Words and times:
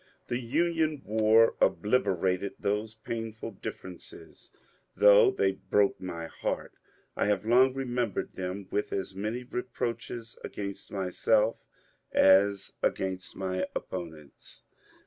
The 0.29 0.39
Union 0.39 1.03
war 1.05 1.53
obliter 1.61 2.27
ated 2.33 2.55
those 2.57 2.95
painful 2.95 3.51
differences. 3.51 4.49
Though 4.95 5.29
they 5.29 5.51
broke 5.51 6.01
my 6.01 6.25
heart, 6.25 6.73
I 7.15 7.27
have 7.27 7.45
long 7.45 7.75
remembered 7.75 8.33
them 8.33 8.67
with 8.71 8.91
as 8.93 9.13
many 9.13 9.43
reproaches 9.43 10.39
against 10.43 10.91
myself 10.91 11.57
as 12.11 12.73
against 12.81 13.35
my 13.35 13.67
opponents. 13.75 14.63